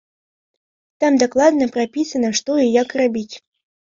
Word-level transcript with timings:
Там 1.03 1.19
дакладна 1.23 1.67
прапісана, 1.75 2.29
што 2.39 2.51
і 2.61 2.65
як 2.81 2.95
рабіць. 3.03 3.29